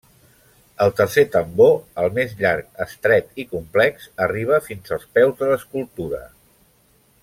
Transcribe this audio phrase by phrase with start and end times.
[0.85, 6.25] El tercer tambor, el més llarg, estret i complex, arriba fins als peus de l'escultura.